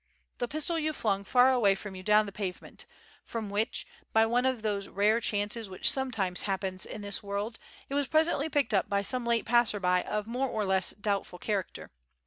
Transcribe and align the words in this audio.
The 0.39 0.47
pistol 0.47 0.79
you 0.79 0.93
flung 0.93 1.23
far 1.23 1.51
away 1.51 1.75
from 1.75 1.93
you 1.93 2.01
down 2.01 2.25
the 2.25 2.31
pavement, 2.31 2.87
from 3.23 3.51
which, 3.51 3.85
by 4.13 4.25
one 4.25 4.47
of 4.47 4.63
those 4.63 4.87
rare 4.87 5.19
chances 5.21 5.69
which 5.69 5.91
sometimes 5.91 6.41
happen 6.41 6.79
in 6.89 7.01
this 7.01 7.21
world, 7.21 7.59
it 7.87 7.93
was 7.93 8.07
presently 8.07 8.49
picked 8.49 8.73
up 8.73 8.89
by 8.89 9.03
some 9.03 9.25
late 9.27 9.45
passer 9.45 9.79
by 9.79 10.01
of 10.01 10.25
more 10.25 10.47
or 10.49 10.65
less 10.65 10.89
doubtful 10.89 11.37
character. 11.37 11.91